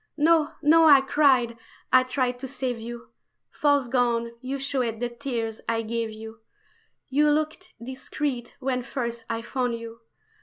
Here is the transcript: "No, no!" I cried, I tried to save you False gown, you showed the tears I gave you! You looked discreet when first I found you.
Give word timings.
"No, 0.17 0.53
no!" 0.63 0.85
I 0.85 1.01
cried, 1.01 1.59
I 1.93 2.01
tried 2.01 2.39
to 2.39 2.47
save 2.47 2.79
you 2.79 3.11
False 3.51 3.87
gown, 3.87 4.31
you 4.41 4.57
showed 4.57 4.99
the 4.99 5.09
tears 5.09 5.61
I 5.69 5.83
gave 5.83 6.09
you! 6.09 6.39
You 7.09 7.29
looked 7.29 7.71
discreet 7.79 8.55
when 8.59 8.81
first 8.81 9.25
I 9.29 9.43
found 9.43 9.75
you. 9.75 9.99